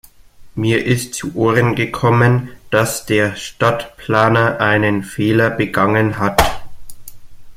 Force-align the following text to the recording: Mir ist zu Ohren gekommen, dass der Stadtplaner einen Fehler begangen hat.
Mir 0.55 0.83
ist 0.83 1.13
zu 1.13 1.35
Ohren 1.35 1.75
gekommen, 1.75 2.49
dass 2.71 3.05
der 3.05 3.35
Stadtplaner 3.35 4.59
einen 4.59 5.03
Fehler 5.03 5.51
begangen 5.51 6.17
hat. 6.17 6.41